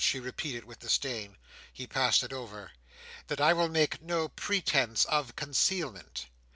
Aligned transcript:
she 0.03 0.19
repeated, 0.19 0.65
with 0.65 0.79
disdain. 0.79 1.37
He 1.71 1.85
passed 1.85 2.23
it 2.23 2.33
over. 2.33 2.71
"—that 3.27 3.39
I 3.39 3.53
will 3.53 3.69
make 3.69 4.01
no 4.01 4.29
pretence 4.29 5.05
of 5.05 5.35
concealment. 5.35 6.25